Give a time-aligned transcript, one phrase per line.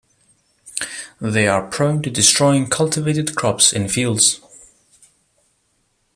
[1.19, 4.41] They are prone to destroying cultivated crops in fields.